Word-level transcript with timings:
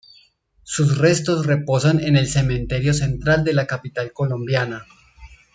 Sus 0.63 0.97
restos 0.97 1.45
reposan 1.45 1.99
en 1.99 2.15
el 2.17 2.25
Cementerio 2.27 2.91
Central 2.91 3.43
de 3.43 3.53
la 3.53 3.67
capital 3.67 4.11
colombiana. 4.13 4.87